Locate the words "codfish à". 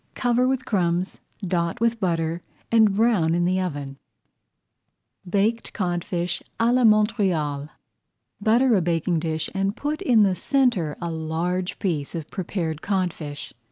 5.73-6.73